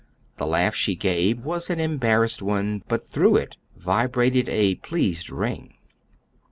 [0.37, 5.75] The laugh she gave was an embarrassed one, but through it vibrated a pleased ring.